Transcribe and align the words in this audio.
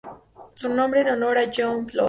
Su 0.55 0.67
nombre 0.67 1.01
es 1.01 1.05
en 1.09 1.13
honor 1.13 1.37
a 1.37 1.43
John 1.55 1.87
Floyd. 1.87 1.99